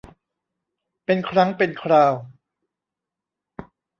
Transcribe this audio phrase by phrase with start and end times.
[1.05, 2.13] เป็นครั้งเป็นคราว